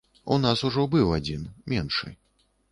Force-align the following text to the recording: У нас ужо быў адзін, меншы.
У 0.35 0.37
нас 0.45 0.63
ужо 0.69 0.85
быў 0.95 1.13
адзін, 1.19 1.45
меншы. 1.77 2.13